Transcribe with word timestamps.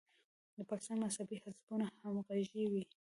د 0.57 0.59
پاکستان 0.69 0.97
مذهبي 1.03 1.37
حزبونه 1.43 1.85
همغږي 2.01 2.63
وو. 2.71 2.83